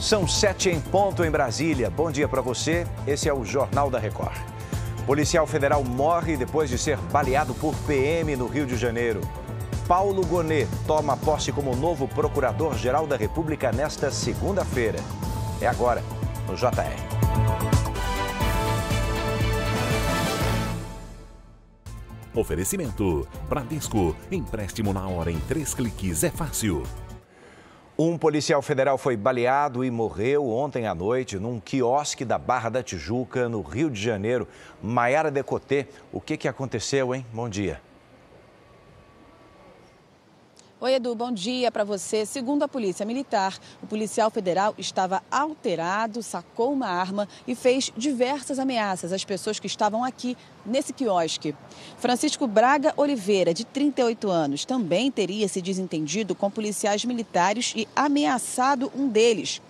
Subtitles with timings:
[0.00, 1.90] São sete em ponto em Brasília.
[1.90, 2.86] Bom dia para você.
[3.06, 4.34] Esse é o Jornal da Record.
[5.04, 9.20] Policial federal morre depois de ser baleado por PM no Rio de Janeiro.
[9.86, 14.98] Paulo Gonet toma posse como novo procurador-geral da República nesta segunda-feira.
[15.60, 16.02] É agora,
[16.48, 16.96] no JR.
[22.34, 24.16] Oferecimento: Bradesco.
[24.32, 26.84] Empréstimo na hora em três cliques é fácil.
[28.02, 32.82] Um policial federal foi baleado e morreu ontem à noite num quiosque da Barra da
[32.82, 34.48] Tijuca, no Rio de Janeiro.
[34.82, 37.26] Maiara Decotê, o que, que aconteceu, hein?
[37.30, 37.78] Bom dia.
[40.82, 42.24] Oi, Edu, bom dia para você.
[42.24, 48.58] Segundo a Polícia Militar, o policial federal estava alterado, sacou uma arma e fez diversas
[48.58, 51.54] ameaças às pessoas que estavam aqui nesse quiosque.
[51.98, 58.90] Francisco Braga Oliveira, de 38 anos, também teria se desentendido com policiais militares e ameaçado
[58.96, 59.60] um deles.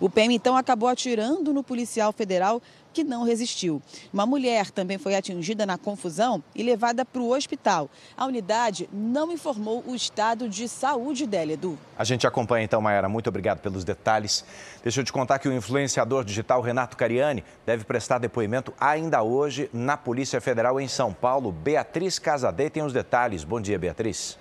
[0.00, 3.80] O PM então acabou atirando no policial federal que não resistiu.
[4.12, 7.88] Uma mulher também foi atingida na confusão e levada para o hospital.
[8.16, 11.78] A unidade não informou o estado de saúde dela, Edu.
[11.96, 13.08] A gente acompanha então, Mayara.
[13.08, 14.44] Muito obrigado pelos detalhes.
[14.82, 19.70] Deixa eu te contar que o influenciador digital Renato Cariani deve prestar depoimento ainda hoje
[19.72, 21.52] na Polícia Federal em São Paulo.
[21.52, 23.44] Beatriz Casadei tem os detalhes.
[23.44, 24.38] Bom dia, Beatriz.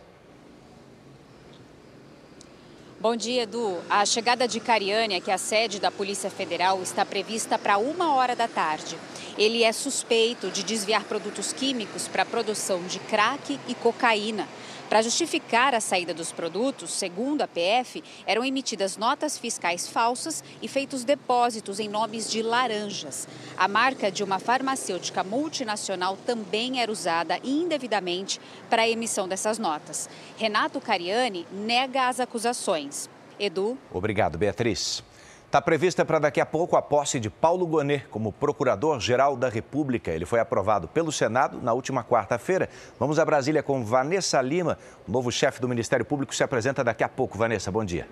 [3.09, 3.77] Bom dia, Edu.
[3.89, 8.13] A chegada de Cariani, que é a sede da Polícia Federal, está prevista para uma
[8.13, 8.97] hora da tarde.
[9.37, 14.45] Ele é suspeito de desviar produtos químicos para a produção de crack e cocaína.
[14.89, 20.67] Para justificar a saída dos produtos, segundo a PF, eram emitidas notas fiscais falsas e
[20.67, 23.27] feitos depósitos em nomes de laranjas.
[23.57, 30.09] A marca de uma farmacêutica multinacional também era usada indevidamente para a emissão dessas notas.
[30.37, 32.96] Renato Cariani nega as acusações.
[33.39, 33.77] Edu.
[33.91, 35.03] Obrigado, Beatriz.
[35.45, 40.11] Está prevista para daqui a pouco a posse de Paulo Gonet como Procurador-Geral da República.
[40.11, 42.69] Ele foi aprovado pelo Senado na última quarta-feira.
[42.99, 44.77] Vamos a Brasília com Vanessa Lima.
[45.07, 47.37] O novo chefe do Ministério Público se apresenta daqui a pouco.
[47.37, 48.05] Vanessa, bom dia.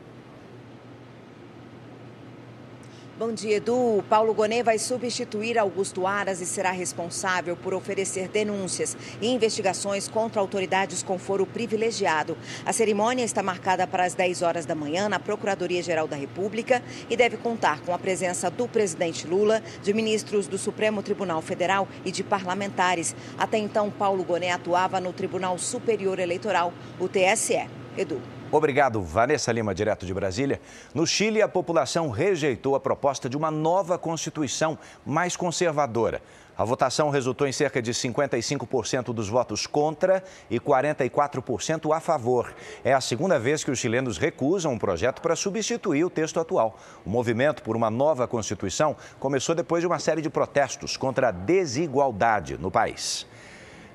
[3.18, 4.03] Bom dia, Edu.
[4.09, 10.42] Paulo Gonet vai substituir Augusto Aras e será responsável por oferecer denúncias e investigações contra
[10.42, 12.38] autoridades com foro privilegiado.
[12.66, 17.16] A cerimônia está marcada para as 10 horas da manhã na Procuradoria-Geral da República e
[17.16, 22.12] deve contar com a presença do presidente Lula, de ministros do Supremo Tribunal Federal e
[22.12, 23.16] de parlamentares.
[23.38, 27.66] Até então, Paulo Gonet atuava no Tribunal Superior Eleitoral, o TSE.
[27.98, 28.22] Edu.
[28.51, 30.61] Obrigado, Vanessa Lima, direto de Brasília.
[30.94, 36.22] No Chile, a população rejeitou a proposta de uma nova Constituição mais conservadora.
[36.57, 42.53] A votação resultou em cerca de 55% dos votos contra e 44% a favor.
[42.83, 46.79] É a segunda vez que os chilenos recusam um projeto para substituir o texto atual.
[47.06, 51.31] O movimento por uma nova Constituição começou depois de uma série de protestos contra a
[51.31, 53.27] desigualdade no país.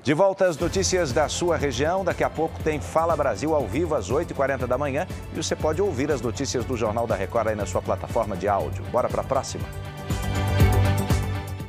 [0.03, 2.03] De volta às notícias da sua região.
[2.03, 5.05] Daqui a pouco tem Fala Brasil ao vivo às 8h40 da manhã.
[5.31, 8.47] E você pode ouvir as notícias do Jornal da Record aí na sua plataforma de
[8.47, 8.83] áudio.
[8.85, 9.63] Bora para a próxima?